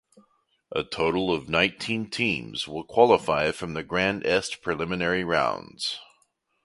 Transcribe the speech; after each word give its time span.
A 0.71 0.83
total 0.83 1.31
of 1.31 1.47
nineteen 1.47 2.09
teams 2.09 2.67
will 2.67 2.83
qualify 2.83 3.51
from 3.51 3.75
the 3.75 3.83
Grand 3.83 4.25
Est 4.25 4.59
preliminary 4.63 5.23
rounds. 5.23 5.99